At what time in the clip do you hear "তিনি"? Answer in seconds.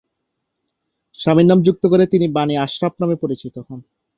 2.07-2.25